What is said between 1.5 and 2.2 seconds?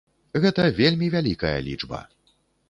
лічба.